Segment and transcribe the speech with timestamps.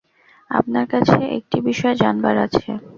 [0.51, 2.69] আপনার কাছে একটি বিষয় জানবার আছে।